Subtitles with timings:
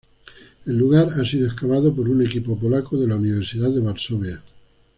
[0.65, 4.41] El lugar ha sido excavado por un equipo polaco de la Universidad de Varsovia.